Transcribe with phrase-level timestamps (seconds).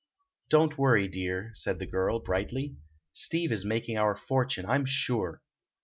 [0.49, 2.75] "Don't worry, dear," said the girl, brightly.
[3.13, 5.43] "Steve is making our fortune, I'm sure."